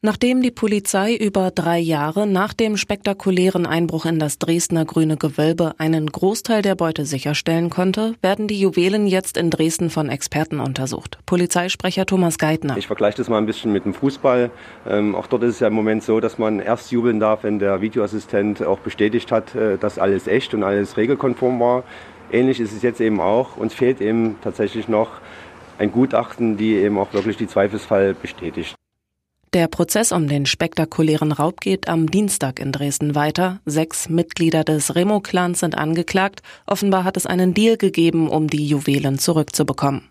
Nachdem 0.00 0.42
die 0.42 0.52
Polizei 0.52 1.16
über 1.16 1.50
drei 1.50 1.80
Jahre 1.80 2.24
nach 2.24 2.54
dem 2.54 2.76
spektakulären 2.76 3.66
Einbruch 3.66 4.06
in 4.06 4.20
das 4.20 4.38
Dresdner 4.38 4.84
Grüne 4.84 5.16
Gewölbe 5.16 5.74
einen 5.78 6.06
Großteil 6.06 6.62
der 6.62 6.76
Beute 6.76 7.04
sicherstellen 7.04 7.68
konnte, 7.68 8.14
werden 8.22 8.46
die 8.46 8.60
Juwelen 8.60 9.08
jetzt 9.08 9.36
in 9.36 9.50
Dresden 9.50 9.90
von 9.90 10.08
Experten 10.08 10.60
untersucht. 10.60 11.18
Polizeisprecher 11.26 12.06
Thomas 12.06 12.38
Geithner. 12.38 12.76
Ich 12.76 12.86
vergleiche 12.86 13.16
das 13.16 13.28
mal 13.28 13.38
ein 13.38 13.46
bisschen 13.46 13.72
mit 13.72 13.86
dem 13.86 13.92
Fußball. 13.92 14.52
Ähm, 14.88 15.16
auch 15.16 15.26
dort 15.26 15.42
ist 15.42 15.54
es 15.54 15.60
ja 15.60 15.66
im 15.66 15.74
Moment 15.74 16.04
so, 16.04 16.20
dass 16.20 16.38
man 16.38 16.60
erst 16.60 16.92
jubeln 16.92 17.18
darf, 17.18 17.42
wenn 17.42 17.58
der 17.58 17.80
Videoassistent 17.80 18.62
auch 18.62 18.78
bestätigt 18.78 19.32
hat, 19.32 19.56
äh, 19.56 19.78
dass 19.78 19.98
alles 19.98 20.28
echt 20.28 20.54
und 20.54 20.62
alles 20.62 20.96
regelkonform 20.96 21.58
war. 21.58 21.82
Ähnlich 22.30 22.60
ist 22.60 22.70
es 22.70 22.82
jetzt 22.82 23.00
eben 23.00 23.20
auch. 23.20 23.56
Uns 23.56 23.74
fehlt 23.74 24.00
eben 24.00 24.36
tatsächlich 24.42 24.86
noch 24.86 25.10
ein 25.76 25.90
Gutachten, 25.90 26.56
die 26.56 26.74
eben 26.74 26.98
auch 26.98 27.12
wirklich 27.12 27.36
die 27.36 27.48
Zweifelsfall 27.48 28.14
bestätigt. 28.14 28.76
Der 29.54 29.66
Prozess 29.66 30.12
um 30.12 30.28
den 30.28 30.44
spektakulären 30.44 31.32
Raub 31.32 31.62
geht 31.62 31.88
am 31.88 32.10
Dienstag 32.10 32.60
in 32.60 32.70
Dresden 32.70 33.14
weiter. 33.14 33.60
Sechs 33.64 34.10
Mitglieder 34.10 34.62
des 34.62 34.94
Remo-Clans 34.94 35.60
sind 35.60 35.76
angeklagt. 35.76 36.42
Offenbar 36.66 37.04
hat 37.04 37.16
es 37.16 37.24
einen 37.24 37.54
Deal 37.54 37.78
gegeben, 37.78 38.28
um 38.28 38.48
die 38.48 38.66
Juwelen 38.66 39.18
zurückzubekommen. 39.18 40.02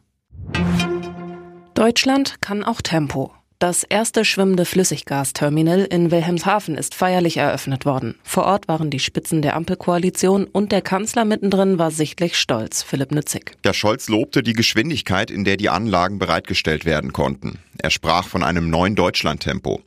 Deutschland 1.76 2.42
kann 2.42 2.64
auch 2.64 2.82
Tempo. 2.82 3.32
Das 3.60 3.82
erste 3.84 4.24
schwimmende 4.24 4.66
Flüssiggasterminal 4.66 5.80
in 5.86 6.12
Wilhelmshaven 6.12 6.76
ist 6.76 6.94
feierlich 6.94 7.38
eröffnet 7.38 7.88
worden. 7.88 8.14
Vor 8.22 8.44
Ort 8.44 8.68
waren 8.68 8.92
die 8.92 9.00
Spitzen 9.00 9.42
der 9.42 9.56
Ampelkoalition 9.56 10.46
und 10.46 10.72
der 10.72 10.84
Kanzler 10.84 11.26
mittendrin 11.26 11.80
war 11.80 11.90
sichtlich 11.90 12.38
stolz, 12.38 12.84
Philipp 12.84 13.12
Nützig. 13.12 13.58
Der 13.64 13.74
Scholz 13.74 14.10
lobte 14.10 14.44
die 14.44 14.54
Geschwindigkeit, 14.54 15.32
in 15.32 15.44
der 15.44 15.58
die 15.58 15.70
Anlagen 15.70 16.20
bereitgestellt 16.20 16.86
werden 16.86 17.14
konnten. 17.14 17.58
Er 17.80 17.90
sprach 17.90 18.28
von 18.28 18.44
einem 18.44 18.70
neuen 18.70 18.94
Deutschlandtempo. 18.94 19.82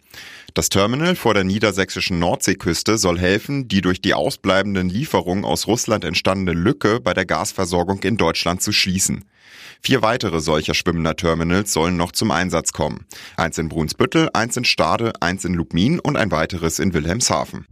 Das 0.54 0.68
Terminal 0.68 1.14
vor 1.14 1.34
der 1.34 1.44
niedersächsischen 1.44 2.18
Nordseeküste 2.18 2.98
soll 2.98 3.18
helfen, 3.18 3.68
die 3.68 3.80
durch 3.80 4.00
die 4.00 4.14
ausbleibenden 4.14 4.88
Lieferungen 4.88 5.44
aus 5.44 5.66
Russland 5.66 6.04
entstandene 6.04 6.58
Lücke 6.58 7.00
bei 7.00 7.14
der 7.14 7.24
Gasversorgung 7.24 8.02
in 8.02 8.16
Deutschland 8.16 8.60
zu 8.60 8.72
schließen. 8.72 9.24
Vier 9.82 10.02
weitere 10.02 10.40
solcher 10.40 10.74
schwimmender 10.74 11.16
Terminals 11.16 11.72
sollen 11.72 11.96
noch 11.96 12.12
zum 12.12 12.30
Einsatz 12.30 12.72
kommen. 12.72 13.06
Eins 13.36 13.58
in 13.58 13.68
Brunsbüttel, 13.68 14.28
eins 14.34 14.56
in 14.56 14.64
Stade, 14.64 15.12
eins 15.20 15.44
in 15.44 15.54
Lubmin 15.54 16.00
und 16.00 16.16
ein 16.16 16.30
weiteres 16.30 16.78
in 16.78 16.92
Wilhelmshaven. 16.92 17.66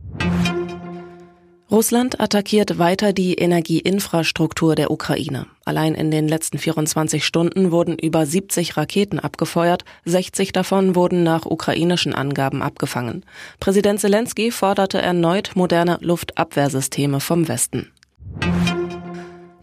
Russland 1.70 2.18
attackiert 2.18 2.78
weiter 2.78 3.12
die 3.12 3.34
Energieinfrastruktur 3.34 4.74
der 4.74 4.90
Ukraine. 4.90 5.44
Allein 5.66 5.94
in 5.94 6.10
den 6.10 6.26
letzten 6.26 6.56
24 6.56 7.26
Stunden 7.26 7.70
wurden 7.70 7.98
über 7.98 8.24
70 8.24 8.78
Raketen 8.78 9.18
abgefeuert, 9.18 9.84
60 10.06 10.52
davon 10.52 10.94
wurden 10.94 11.24
nach 11.24 11.44
ukrainischen 11.44 12.14
Angaben 12.14 12.62
abgefangen. 12.62 13.22
Präsident 13.60 14.00
Zelensky 14.00 14.50
forderte 14.50 15.02
erneut 15.02 15.56
moderne 15.56 15.98
Luftabwehrsysteme 16.00 17.20
vom 17.20 17.48
Westen. 17.48 17.92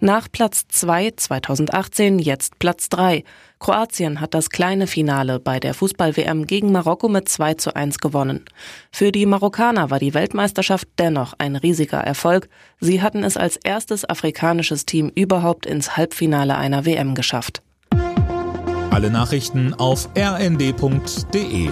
Nach 0.05 0.31
Platz 0.31 0.67
2 0.67 1.13
2018 1.15 2.19
jetzt 2.19 2.59
Platz 2.59 2.89
3. 2.89 3.23
Kroatien 3.57 4.21
hat 4.21 4.35
das 4.35 4.51
kleine 4.51 4.85
Finale 4.85 5.39
bei 5.39 5.59
der 5.59 5.73
Fußball-WM 5.73 6.45
gegen 6.45 6.71
Marokko 6.71 7.09
mit 7.09 7.27
2 7.27 7.55
zu 7.55 7.75
1 7.75 7.97
gewonnen. 7.97 8.45
Für 8.91 9.11
die 9.11 9.25
Marokkaner 9.25 9.89
war 9.89 9.97
die 9.97 10.13
Weltmeisterschaft 10.13 10.87
dennoch 10.99 11.33
ein 11.39 11.55
riesiger 11.55 12.01
Erfolg. 12.01 12.49
Sie 12.79 13.01
hatten 13.01 13.23
es 13.23 13.35
als 13.35 13.55
erstes 13.55 14.07
afrikanisches 14.07 14.85
Team 14.85 15.11
überhaupt 15.15 15.65
ins 15.65 15.97
Halbfinale 15.97 16.55
einer 16.55 16.85
WM 16.85 17.15
geschafft. 17.15 17.63
Alle 18.91 19.09
Nachrichten 19.09 19.73
auf 19.73 20.09
rnd.de 20.15 21.71